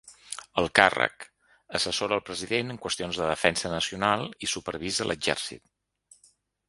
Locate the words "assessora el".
1.79-2.23